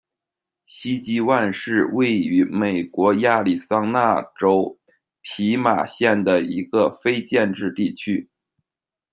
[0.65, 4.79] 希基万是位于美国亚利桑那州
[5.21, 8.27] 皮马县的一个非建制地区。